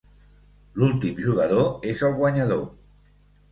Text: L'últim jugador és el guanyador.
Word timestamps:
L'últim 0.83 1.21
jugador 1.27 1.69
és 1.93 2.03
el 2.11 2.17
guanyador. 2.23 2.67